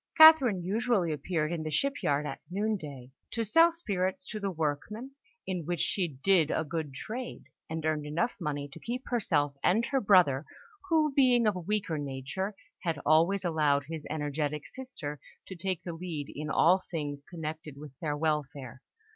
[0.17, 5.11] Catherine usually appeared in the shipyard at noon day, to sell spirits to the workmen,
[5.45, 9.85] in which she did a good trade, and earned enough money to keep herself and
[9.85, 10.43] her brother,
[10.89, 15.93] who, being of a weaker nature, had always allowed his energetic sister to take the
[15.93, 18.81] lead in all things connected with their welfare.